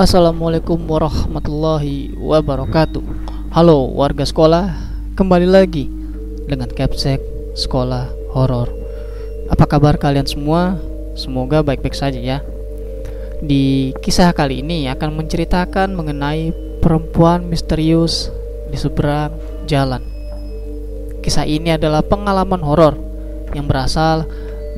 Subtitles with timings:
[0.00, 3.04] Assalamualaikum warahmatullahi wabarakatuh.
[3.52, 4.72] Halo warga sekolah
[5.12, 5.92] Kembali lagi
[6.48, 7.20] dengan Capsek
[7.52, 8.72] Sekolah Horor.
[9.52, 10.80] Apa kabar kalian semua?
[11.20, 12.40] Semoga baik-baik saja ya.
[13.44, 16.48] Di kisah kali ini akan menceritakan mengenai
[16.80, 18.32] perempuan misterius
[18.72, 19.36] di seberang
[19.68, 20.00] jalan.
[21.20, 22.96] Kisah ini adalah pengalaman horor
[23.52, 24.24] yang berasal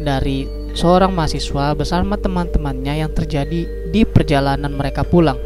[0.02, 5.36] dari seorang mahasiswa bersama teman-temannya yang terjadi di perjalanan mereka pulang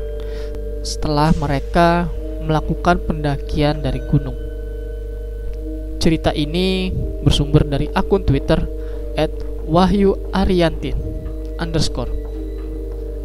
[0.87, 2.07] setelah mereka
[2.47, 4.39] melakukan pendakian dari gunung.
[5.99, 6.95] Cerita ini
[7.27, 8.63] bersumber dari akun Twitter
[9.67, 10.95] @wahyu_ariantin
[11.59, 12.15] underscore.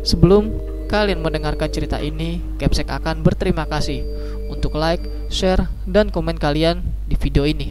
[0.01, 0.49] Sebelum
[0.89, 4.01] kalian mendengarkan cerita ini, Capsek akan berterima kasih
[4.49, 7.69] untuk like, share, dan komen kalian di video ini.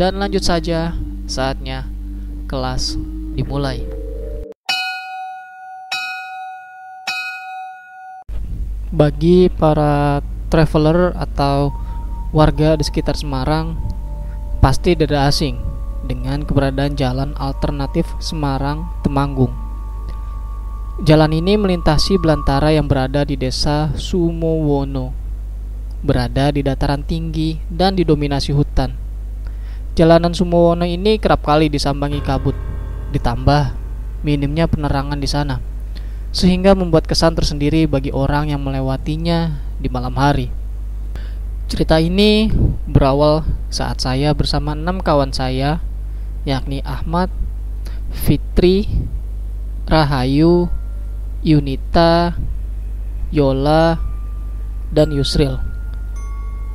[0.00, 0.96] Dan lanjut saja,
[1.28, 1.95] saatnya
[2.46, 2.96] kelas
[3.34, 3.96] dimulai.
[8.96, 11.68] bagi para traveler atau
[12.32, 13.76] warga di sekitar Semarang
[14.64, 15.60] pasti tidak asing
[16.08, 19.52] dengan keberadaan jalan alternatif Semarang Temanggung.
[21.04, 25.12] Jalan ini melintasi belantara yang berada di desa Sumowono,
[26.00, 29.05] berada di dataran tinggi dan didominasi hutan.
[29.96, 32.52] Jalanan Sumowono ini kerap kali disambangi kabut,
[33.16, 33.72] ditambah
[34.20, 35.56] minimnya penerangan di sana
[36.36, 40.52] sehingga membuat kesan tersendiri bagi orang yang melewatinya di malam hari.
[41.72, 42.52] Cerita ini
[42.84, 45.80] berawal saat saya bersama enam kawan saya,
[46.44, 47.32] yakni Ahmad,
[48.12, 48.84] Fitri,
[49.88, 50.68] Rahayu,
[51.40, 52.36] Yunita,
[53.32, 53.96] Yola,
[54.92, 55.56] dan Yusril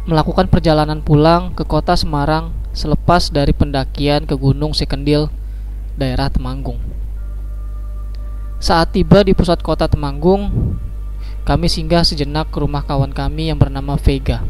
[0.09, 5.27] melakukan perjalanan pulang ke kota Semarang selepas dari pendakian ke Gunung Sekendil,
[5.99, 6.79] daerah Temanggung.
[8.61, 10.77] Saat tiba di pusat kota Temanggung,
[11.43, 14.45] kami singgah sejenak ke rumah kawan kami yang bernama Vega.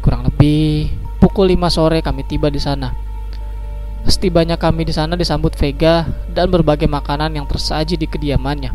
[0.00, 2.94] Kurang lebih pukul 5 sore kami tiba di sana.
[4.02, 8.74] Setibanya kami di sana disambut Vega dan berbagai makanan yang tersaji di kediamannya.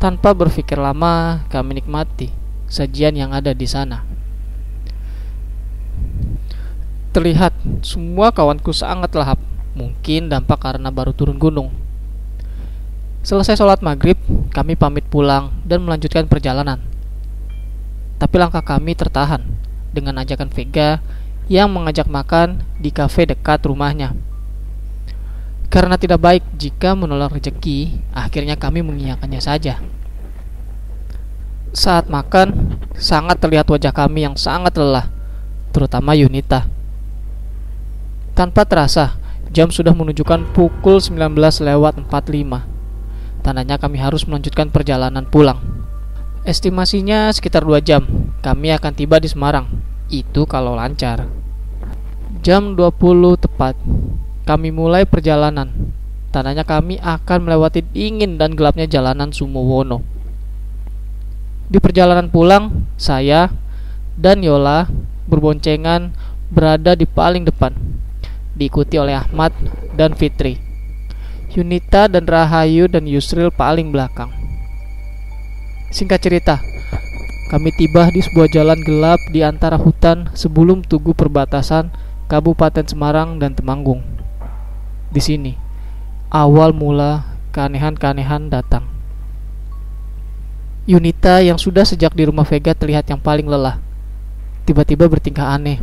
[0.00, 2.32] Tanpa berpikir lama, kami nikmati
[2.68, 4.13] sajian yang ada di sana.
[7.14, 7.54] Terlihat
[7.86, 9.38] semua kawanku sangat lahap,
[9.78, 11.70] mungkin dampak karena baru turun gunung.
[13.22, 14.18] Selesai sholat maghrib,
[14.50, 16.82] kami pamit pulang dan melanjutkan perjalanan.
[18.18, 19.46] Tapi langkah kami tertahan
[19.94, 20.98] dengan ajakan Vega
[21.46, 24.18] yang mengajak makan di kafe dekat rumahnya.
[25.70, 29.78] Karena tidak baik jika menolak rezeki, akhirnya kami mengiyakannya saja.
[31.70, 35.14] Saat makan, sangat terlihat wajah kami yang sangat lelah,
[35.70, 36.73] terutama Yunita.
[38.34, 39.14] Tanpa terasa,
[39.54, 42.74] jam sudah menunjukkan pukul 19 lewat 45
[43.44, 45.60] Tandanya kami harus melanjutkan perjalanan pulang.
[46.48, 48.02] Estimasinya sekitar 2 jam.
[48.40, 49.68] Kami akan tiba di Semarang.
[50.08, 51.28] Itu kalau lancar.
[52.40, 53.76] Jam 20 tepat.
[54.48, 55.92] Kami mulai perjalanan.
[56.32, 60.00] Tandanya kami akan melewati dingin dan gelapnya jalanan Sumowono.
[61.68, 63.52] Di perjalanan pulang, saya
[64.16, 64.88] dan Yola
[65.28, 66.16] berboncengan
[66.48, 67.72] berada di paling depan,
[68.54, 69.54] diikuti oleh Ahmad
[69.94, 70.58] dan Fitri.
[71.54, 74.30] Yunita dan Rahayu dan Yusril paling belakang.
[75.94, 76.58] Singkat cerita,
[77.54, 81.94] kami tiba di sebuah jalan gelap di antara hutan sebelum tugu perbatasan
[82.26, 84.02] Kabupaten Semarang dan Temanggung.
[85.14, 85.54] Di sini,
[86.34, 88.90] awal mula keanehan-keanehan datang.
[90.90, 93.78] Yunita yang sudah sejak di rumah Vega terlihat yang paling lelah.
[94.66, 95.78] Tiba-tiba bertingkah aneh.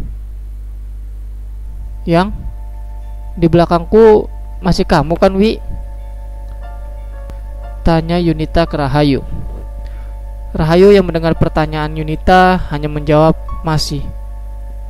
[2.03, 2.35] Yang
[3.35, 4.27] di belakangku
[4.59, 5.57] masih kamu kan Wi?
[7.81, 9.25] Tanya Yunita ke Rahayu.
[10.51, 13.33] Rahayu yang mendengar pertanyaan Yunita hanya menjawab
[13.63, 14.03] masih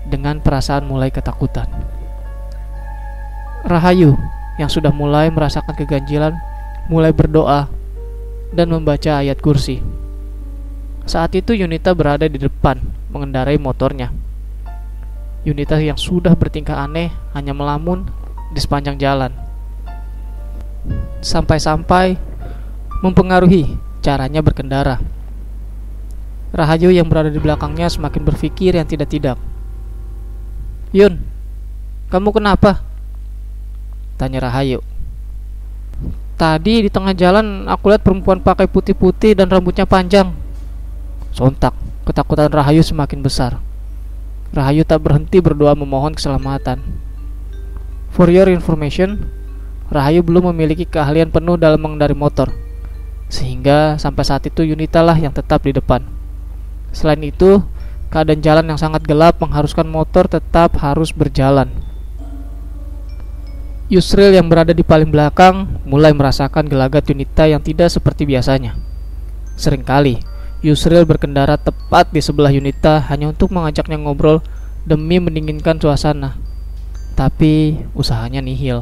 [0.02, 1.70] Dengan perasaan mulai ketakutan.
[3.62, 4.18] Rahayu
[4.58, 6.34] yang sudah mulai merasakan keganjilan
[6.90, 7.70] Mulai berdoa
[8.52, 9.80] dan membaca ayat kursi.
[11.08, 12.78] Saat itu Yunita berada di depan
[13.08, 14.12] mengendarai motornya.
[15.48, 18.06] Yunita yang sudah bertingkah aneh hanya melamun
[18.52, 19.32] di sepanjang jalan
[21.22, 22.18] sampai-sampai
[23.06, 24.98] mempengaruhi caranya berkendara.
[26.52, 29.40] Rahayu yang berada di belakangnya semakin berpikir yang tidak-tidak.
[30.92, 31.24] Yun,
[32.12, 32.84] kamu kenapa?
[34.20, 34.84] Tanya Rahayu.
[36.36, 40.34] Tadi di tengah jalan aku lihat perempuan pakai putih-putih dan rambutnya panjang.
[41.32, 41.72] Sontak,
[42.04, 43.62] ketakutan Rahayu semakin besar.
[44.52, 46.84] Rahayu tak berhenti berdoa memohon keselamatan.
[48.12, 49.32] For your information,
[49.92, 52.52] Rahayu belum memiliki keahlian penuh dalam mengendari motor.
[53.32, 56.04] Sehingga sampai saat itu Yunita lah yang tetap di depan.
[56.92, 57.64] Selain itu,
[58.12, 61.72] keadaan jalan yang sangat gelap mengharuskan motor tetap harus berjalan.
[63.92, 68.76] Yusril yang berada di paling belakang mulai merasakan gelagat Yunita yang tidak seperti biasanya.
[69.56, 70.20] Seringkali,
[70.64, 74.40] Yusril berkendara tepat di sebelah Yunita hanya untuk mengajaknya ngobrol
[74.88, 76.51] demi mendinginkan suasana.
[77.22, 78.82] Tapi usahanya nihil.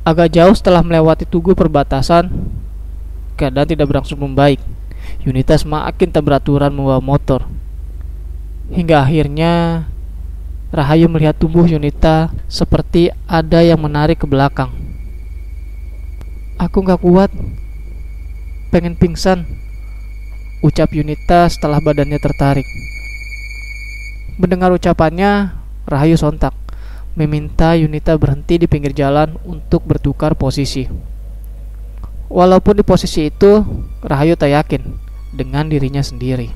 [0.00, 2.32] Agak jauh setelah melewati tugu perbatasan,
[3.36, 4.64] keadaan tidak berangsur membaik.
[5.20, 7.44] Yunita semakin beraturan membawa motor.
[8.72, 9.84] Hingga akhirnya
[10.72, 14.72] Rahayu melihat tubuh Yunita seperti ada yang menarik ke belakang.
[16.56, 17.28] Aku gak kuat,
[18.72, 19.44] pengen pingsan,
[20.64, 22.64] ucap Yunita setelah badannya tertarik.
[24.40, 26.56] Mendengar ucapannya, Rahayu sontak,
[27.12, 30.88] meminta Yunita berhenti di pinggir jalan untuk bertukar posisi.
[32.32, 33.60] Walaupun di posisi itu,
[34.00, 34.82] Rahayu tak yakin
[35.36, 36.48] dengan dirinya sendiri.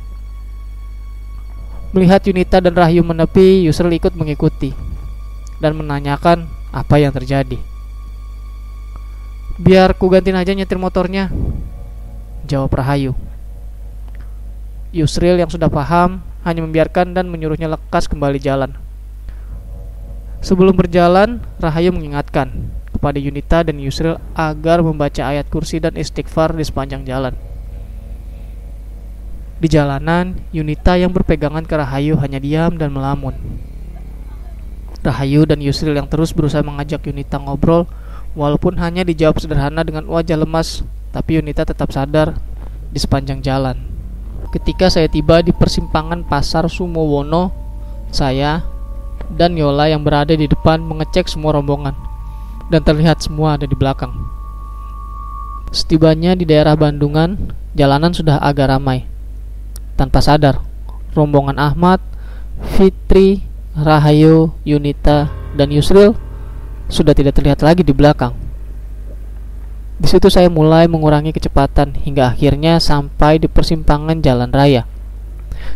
[1.92, 4.72] Melihat Yunita dan Rahayu menepi, Yusril ikut mengikuti
[5.60, 7.60] dan menanyakan apa yang terjadi.
[9.58, 11.28] Biar ku gantiin aja nyetir motornya,
[12.48, 13.12] jawab Rahayu.
[14.88, 18.88] Yusril yang sudah paham hanya membiarkan dan menyuruhnya lekas kembali jalan.
[20.38, 26.62] Sebelum berjalan, Rahayu mengingatkan kepada Yunita dan Yusril agar membaca ayat kursi dan istighfar di
[26.62, 27.35] sepanjang jalan.
[29.58, 33.35] Di jalanan, Yunita yang berpegangan ke Rahayu hanya diam dan melamun.
[35.02, 37.90] Rahayu dan Yusril yang terus berusaha mengajak Yunita ngobrol,
[38.38, 42.38] walaupun hanya dijawab sederhana dengan wajah lemas, tapi Yunita tetap sadar
[42.94, 43.75] di sepanjang jalan.
[44.55, 47.50] Ketika saya tiba di persimpangan Pasar Sumowono,
[48.14, 48.62] saya
[49.32, 51.92] dan Yola yang berada di depan mengecek semua rombongan,
[52.72, 54.12] dan terlihat semua ada di belakang.
[55.69, 59.04] Setibanya di daerah Bandungan, jalanan sudah agak ramai
[59.98, 60.62] tanpa sadar,
[61.12, 61.98] rombongan Ahmad,
[62.78, 63.42] Fitri,
[63.75, 65.28] Rahayu, Yunita,
[65.58, 66.14] dan Yusril
[66.86, 68.32] sudah tidak terlihat lagi di belakang.
[69.98, 74.86] Di situ saya mulai mengurangi kecepatan hingga akhirnya sampai di persimpangan jalan raya.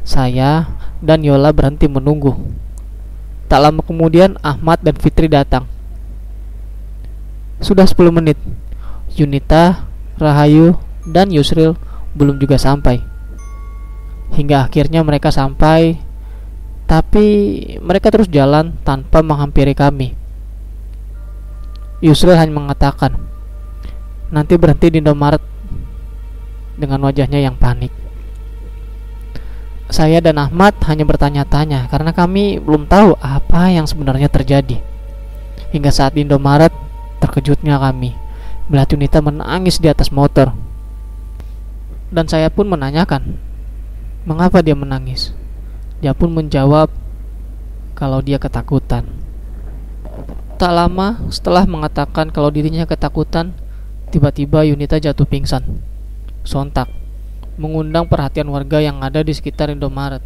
[0.06, 0.70] Saya
[1.02, 2.61] dan Yola berhenti menunggu.
[3.52, 5.68] Tak lama kemudian Ahmad dan Fitri datang.
[7.60, 8.40] Sudah 10 menit.
[9.12, 9.84] Yunita,
[10.16, 11.76] Rahayu, dan Yusril
[12.16, 13.02] belum juga sampai
[14.32, 16.00] hingga akhirnya mereka sampai
[16.88, 17.26] tapi
[17.80, 20.16] mereka terus jalan tanpa menghampiri kami
[22.04, 23.16] Yusril hanya mengatakan
[24.32, 25.40] nanti berhenti di Indomaret
[26.76, 27.92] dengan wajahnya yang panik
[29.92, 34.80] saya dan Ahmad hanya bertanya-tanya karena kami belum tahu apa yang sebenarnya terjadi
[35.70, 36.72] hingga saat Indomaret
[37.20, 38.16] terkejutnya kami
[38.72, 40.56] melihat Yunita menangis di atas motor
[42.08, 43.52] dan saya pun menanyakan
[44.22, 45.34] Mengapa dia menangis?
[45.98, 46.94] Dia pun menjawab
[47.98, 49.02] kalau dia ketakutan.
[50.62, 53.50] Tak lama setelah mengatakan kalau dirinya ketakutan,
[54.14, 55.82] tiba-tiba Yunita jatuh pingsan.
[56.46, 56.86] Sontak,
[57.60, 60.24] mengundang perhatian warga yang ada di sekitar Indomaret.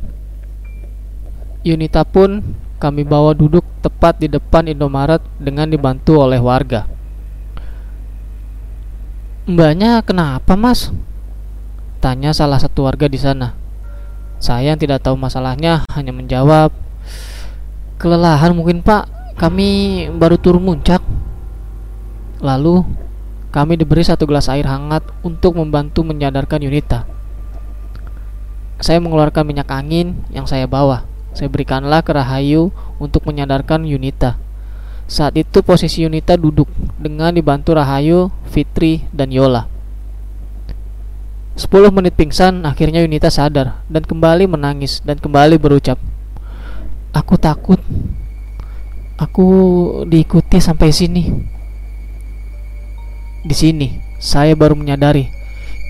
[1.66, 2.42] Yunita pun
[2.78, 6.86] kami bawa duduk tepat di depan Indomaret dengan dibantu oleh warga.
[9.46, 10.90] Mbaknya kenapa mas?
[12.02, 13.54] Tanya salah satu warga di sana.
[14.36, 16.74] Saya yang tidak tahu masalahnya hanya menjawab,
[17.96, 19.34] "Kelelahan mungkin, Pak.
[19.38, 19.68] Kami
[20.12, 21.00] baru turun muncak."
[22.42, 22.84] Lalu,
[23.56, 27.08] kami diberi satu gelas air hangat untuk membantu menyadarkan Yunita.
[28.84, 31.08] Saya mengeluarkan minyak angin yang saya bawa.
[31.32, 32.68] Saya berikanlah ke Rahayu
[33.00, 34.36] untuk menyadarkan Yunita.
[35.08, 36.68] Saat itu posisi Yunita duduk
[37.00, 39.72] dengan dibantu Rahayu, Fitri, dan Yola.
[41.56, 45.96] 10 menit pingsan, akhirnya Yunita sadar dan kembali menangis dan kembali berucap,
[47.16, 47.80] "Aku takut.
[49.16, 49.48] Aku
[50.04, 51.55] diikuti sampai sini."
[53.46, 55.30] Di sini, saya baru menyadari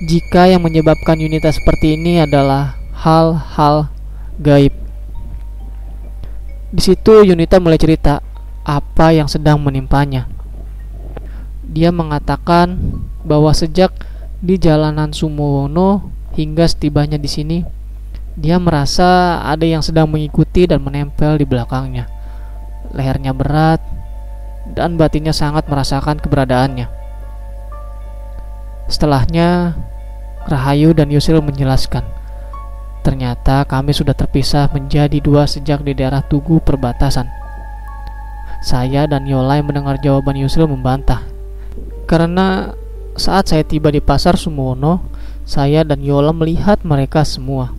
[0.05, 3.89] jika yang menyebabkan Yunita seperti ini adalah hal-hal
[4.37, 4.77] gaib.
[6.69, 8.21] Di situ Yunita mulai cerita
[8.61, 10.29] apa yang sedang menimpanya.
[11.65, 12.77] Dia mengatakan
[13.25, 13.89] bahwa sejak
[14.45, 17.59] di jalanan Sumowono hingga setibanya di sini
[18.37, 22.05] dia merasa ada yang sedang mengikuti dan menempel di belakangnya.
[22.93, 23.81] Lehernya berat
[24.77, 26.96] dan batinnya sangat merasakan keberadaannya.
[28.87, 29.75] Setelahnya,
[30.47, 32.07] Rahayu dan Yusril menjelaskan,
[33.03, 37.27] ternyata kami sudah terpisah menjadi dua sejak di daerah Tugu perbatasan.
[38.63, 41.27] Saya dan Yolai mendengar jawaban Yusril membantah,
[42.07, 42.73] karena
[43.17, 45.01] Saat saya tiba di pasar Sumono,
[45.49, 47.73] saya dan Yola melihat mereka semua.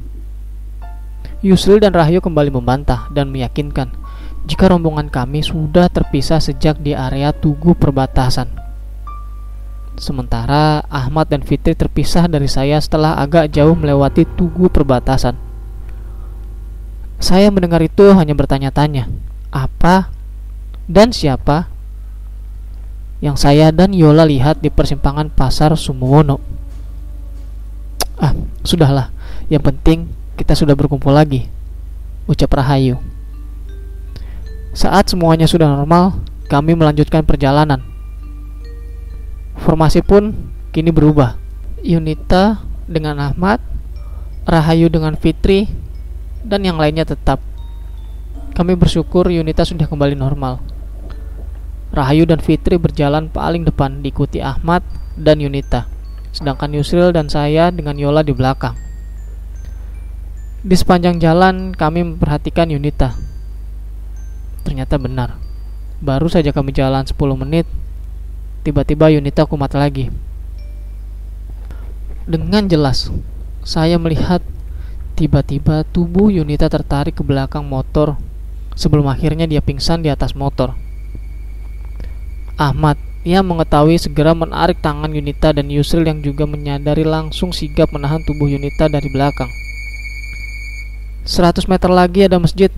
[1.45, 3.93] Yusril dan Rahyu kembali membantah dan meyakinkan
[4.49, 8.49] jika rombongan kami sudah terpisah sejak di area tugu perbatasan.
[9.97, 15.33] Sementara Ahmad dan Fitri terpisah dari saya setelah agak jauh melewati tugu perbatasan.
[17.17, 19.09] Saya mendengar itu hanya bertanya-tanya,
[19.49, 20.13] apa
[20.85, 21.65] dan siapa
[23.25, 26.37] yang saya dan Yola lihat di persimpangan pasar Sumuwono.
[28.21, 29.09] Ah, sudahlah.
[29.49, 29.99] Yang penting
[30.37, 31.49] kita sudah berkumpul lagi.
[32.29, 33.01] Ucap Rahayu.
[34.77, 37.96] Saat semuanya sudah normal, kami melanjutkan perjalanan.
[39.61, 41.37] Formasi pun kini berubah.
[41.81, 43.61] Yunita dengan Ahmad,
[44.47, 45.69] Rahayu dengan Fitri,
[46.45, 47.43] dan yang lainnya tetap.
[48.57, 50.57] Kami bersyukur Yunita sudah kembali normal.
[51.93, 54.83] Rahayu dan Fitri berjalan paling depan diikuti Ahmad
[55.15, 55.87] dan Yunita,
[56.35, 58.75] sedangkan Yusril dan saya dengan Yola di belakang.
[60.67, 63.15] Di sepanjang jalan kami memperhatikan Yunita.
[64.65, 65.39] Ternyata benar.
[66.03, 67.65] Baru saja kami jalan 10 menit,
[68.67, 70.11] tiba-tiba Yunita kumat lagi.
[72.27, 73.07] Dengan jelas,
[73.63, 74.43] saya melihat
[75.15, 78.19] tiba-tiba tubuh Yunita tertarik ke belakang motor
[78.75, 80.75] sebelum akhirnya dia pingsan di atas motor.
[82.59, 82.99] Ahmad.
[83.27, 88.47] Ia mengetahui segera menarik tangan Yunita dan Yusril yang juga menyadari langsung sigap menahan tubuh
[88.47, 89.51] Yunita dari belakang.
[91.27, 92.71] 100 meter lagi ada masjid.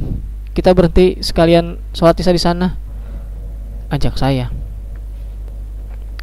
[0.57, 2.81] Kita berhenti sekalian sholat isya di sana.
[3.93, 4.58] Ajak saya.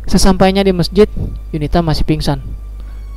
[0.07, 1.11] Sesampainya di masjid,
[1.51, 2.39] Yunita masih pingsan.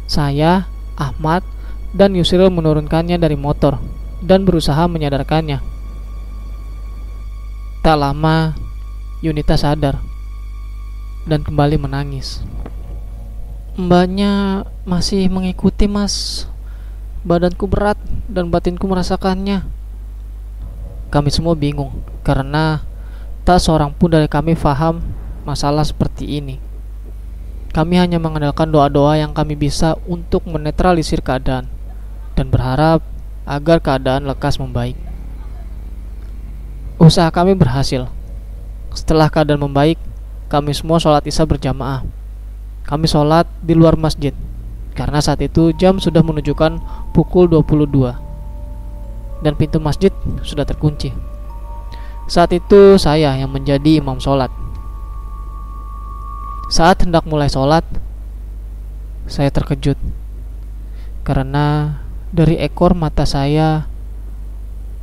[0.10, 0.66] Saya,
[0.98, 1.46] Ahmad,
[1.94, 3.78] dan Yusril menurunkannya dari motor
[4.26, 5.62] dan berusaha menyadarkannya.
[7.86, 8.58] Tak lama,
[9.22, 10.02] Yunita sadar
[11.30, 12.42] dan kembali menangis.
[13.78, 16.50] Mbaknya masih mengikuti, Mas.
[17.22, 19.64] Badanku berat dan batinku merasakannya.
[21.14, 22.82] Kami semua bingung karena
[23.46, 25.02] tak seorang pun dari kami faham
[25.48, 26.69] masalah seperti ini.
[27.80, 31.72] Kami hanya mengandalkan doa-doa yang kami bisa untuk menetralisir keadaan
[32.36, 33.00] dan berharap
[33.48, 35.00] agar keadaan lekas membaik.
[37.00, 38.12] Usaha kami berhasil.
[38.92, 39.96] Setelah keadaan membaik,
[40.52, 42.04] kami semua sholat isya berjamaah.
[42.84, 44.36] Kami sholat di luar masjid
[44.92, 46.84] karena saat itu jam sudah menunjukkan
[47.16, 50.12] pukul 22 dan pintu masjid
[50.44, 51.16] sudah terkunci.
[52.28, 54.52] Saat itu saya yang menjadi imam sholat.
[56.70, 57.82] Saat hendak mulai sholat,
[59.26, 59.98] saya terkejut
[61.26, 61.98] karena
[62.30, 63.90] dari ekor mata saya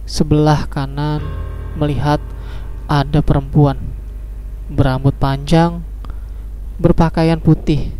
[0.06, 1.26] sebelah kanan
[1.74, 2.22] melihat
[2.86, 3.82] ada perempuan
[4.70, 5.82] berambut panjang,
[6.78, 7.90] berpakaian putih,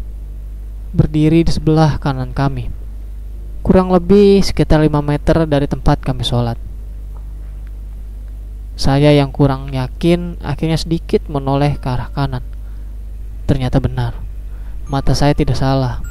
[0.95, 2.71] berdiri di sebelah kanan kami.
[3.67, 6.55] Kurang lebih sekitar 5 meter dari tempat kami sholat.
[8.79, 12.47] Saya yang kurang yakin akhirnya sedikit menoleh ke arah kanan.
[13.47, 14.19] Ternyata benar.
[14.87, 16.03] Mata saya tidak salah.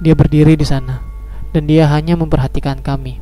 [0.00, 1.00] Dia berdiri di sana
[1.52, 3.20] dan dia hanya memperhatikan kami.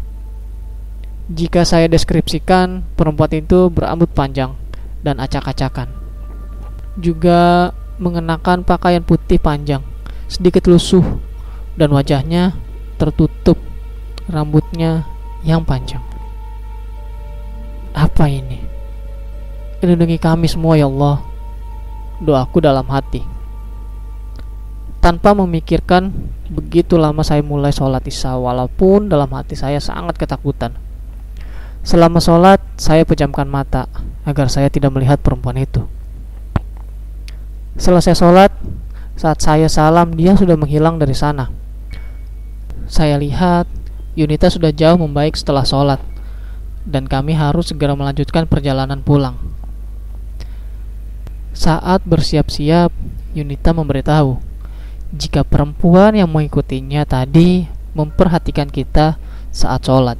[1.32, 4.58] Jika saya deskripsikan, perempuan itu berambut panjang
[5.06, 6.02] dan acak-acakan
[6.98, 9.80] juga mengenakan pakaian putih panjang,
[10.28, 11.04] sedikit lusuh,
[11.78, 12.52] dan wajahnya
[13.00, 13.56] tertutup
[14.28, 15.06] rambutnya
[15.46, 16.02] yang panjang.
[17.92, 18.60] Apa ini?
[19.82, 21.20] Lindungi kami semua ya Allah.
[22.22, 23.20] Doaku dalam hati.
[25.02, 26.14] Tanpa memikirkan,
[26.46, 30.78] begitu lama saya mulai sholat isya walaupun dalam hati saya sangat ketakutan.
[31.82, 33.90] Selama sholat, saya pejamkan mata
[34.22, 35.90] agar saya tidak melihat perempuan itu.
[37.74, 38.54] Selesai sholat,
[39.18, 41.50] saat saya salam, dia sudah menghilang dari sana.
[42.86, 43.66] Saya lihat
[44.14, 45.98] Yunita sudah jauh membaik setelah sholat,
[46.86, 49.34] dan kami harus segera melanjutkan perjalanan pulang.
[51.50, 52.94] Saat bersiap-siap,
[53.34, 54.51] Yunita memberitahu
[55.12, 59.20] jika perempuan yang mengikutinya tadi memperhatikan kita
[59.52, 60.16] saat sholat.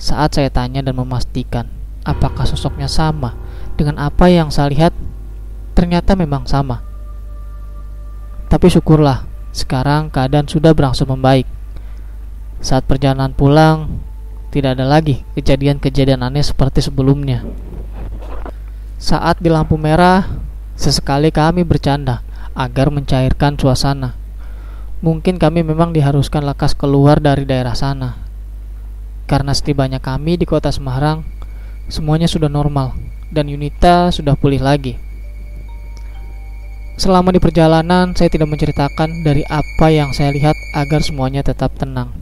[0.00, 1.68] Saat saya tanya dan memastikan
[2.00, 3.36] apakah sosoknya sama
[3.76, 4.92] dengan apa yang saya lihat
[5.76, 6.80] ternyata memang sama.
[8.48, 11.44] Tapi syukurlah, sekarang keadaan sudah berangsur membaik.
[12.64, 14.00] Saat perjalanan pulang,
[14.48, 17.44] tidak ada lagi kejadian-kejadian aneh seperti sebelumnya.
[18.96, 20.26] Saat di lampu merah,
[20.74, 24.18] sesekali kami bercanda agar mencairkan suasana.
[25.00, 28.20] Mungkin kami memang diharuskan lekas keluar dari daerah sana.
[29.24, 31.24] Karena setibanya kami di kota Semarang,
[31.88, 32.92] semuanya sudah normal
[33.30, 34.98] dan Yunita sudah pulih lagi.
[37.00, 42.12] Selama di perjalanan, saya tidak menceritakan dari apa yang saya lihat agar semuanya tetap tenang.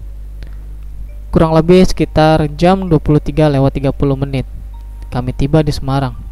[1.34, 4.46] Kurang lebih sekitar jam 23 lewat 30 menit,
[5.10, 6.27] kami tiba di Semarang.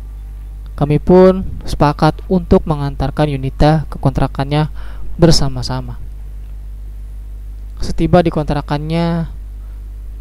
[0.77, 4.69] Kami pun sepakat untuk mengantarkan Yunita ke kontrakannya
[5.17, 5.97] bersama-sama.
[7.81, 9.33] Setiba di kontrakannya,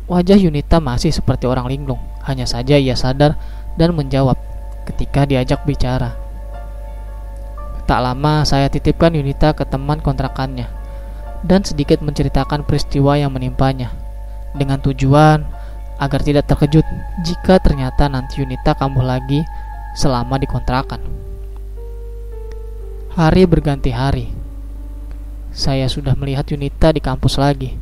[0.07, 1.99] wajah Yunita masih seperti orang linglung.
[2.23, 3.35] Hanya saja ia sadar
[3.75, 4.39] dan menjawab
[4.87, 6.15] ketika diajak bicara.
[7.83, 10.71] Tak lama saya titipkan Yunita ke teman kontrakannya
[11.45, 13.93] dan sedikit menceritakan peristiwa yang menimpanya
[14.57, 15.45] dengan tujuan
[16.01, 16.83] agar tidak terkejut
[17.21, 19.45] jika ternyata nanti Yunita kambuh lagi
[19.95, 20.99] selama di kontrakan.
[23.15, 24.27] Hari berganti hari.
[25.55, 27.79] Saya sudah melihat Yunita di kampus lagi.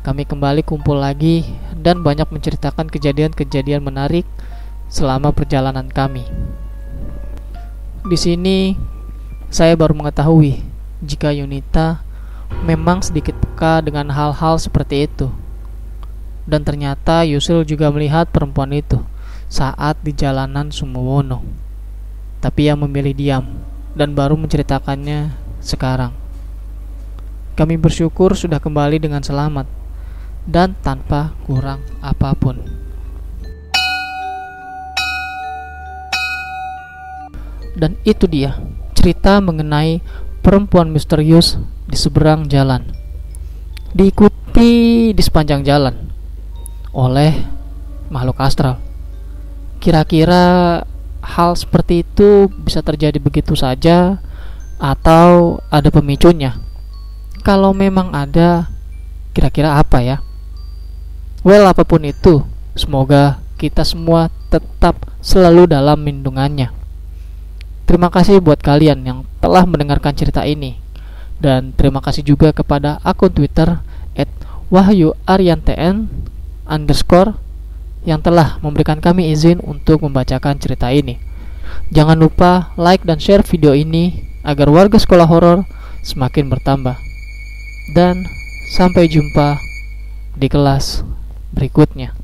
[0.00, 1.44] Kami kembali kumpul lagi
[1.76, 4.24] dan banyak menceritakan kejadian-kejadian menarik
[4.88, 6.24] selama perjalanan kami.
[8.08, 8.72] Di sini
[9.52, 10.64] saya baru mengetahui
[11.04, 12.00] jika Yunita
[12.64, 15.28] memang sedikit peka dengan hal-hal seperti itu.
[16.48, 18.96] Dan ternyata Yusil juga melihat perempuan itu
[19.48, 21.40] saat di jalanan Sumuwono.
[22.38, 23.44] Tapi ia memilih diam
[23.96, 26.14] dan baru menceritakannya sekarang.
[27.58, 29.66] Kami bersyukur sudah kembali dengan selamat
[30.46, 32.62] dan tanpa kurang apa pun.
[37.74, 38.54] Dan itu dia
[38.94, 39.98] cerita mengenai
[40.42, 42.86] perempuan misterius di seberang jalan.
[43.90, 45.94] Diikuti di sepanjang jalan
[46.94, 47.34] oleh
[48.10, 48.87] makhluk astral.
[49.78, 50.82] Kira-kira
[51.22, 54.18] hal seperti itu bisa terjadi begitu saja
[54.78, 56.58] atau ada pemicunya?
[57.46, 58.66] Kalau memang ada,
[59.34, 60.16] kira-kira apa ya?
[61.46, 62.42] Well, apa pun itu,
[62.74, 66.74] semoga kita semua tetap selalu dalam lindungannya.
[67.88, 70.76] Terima kasih buat kalian yang telah mendengarkan cerita ini.
[71.38, 73.78] Dan terima kasih juga kepada akun Twitter
[74.18, 74.30] at
[76.68, 77.32] underscore
[78.02, 81.22] yang telah memberikan kami izin untuk membacakan cerita ini.
[81.94, 85.62] Jangan lupa like dan share video ini agar warga sekolah horor
[86.02, 86.98] semakin bertambah.
[87.94, 88.26] Dan
[88.74, 89.56] sampai jumpa
[90.34, 91.06] di kelas
[91.54, 92.17] berikutnya.